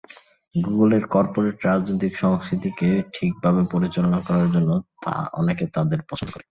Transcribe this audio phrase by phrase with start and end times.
[0.55, 4.69] গুগলের করপোরেট রাজনৈতিক সংস্কৃতিকে ঠিকভাবে পরিচালনা করার জন্য
[5.33, 6.39] অনেকে তাঁকে পছন্দ করেন।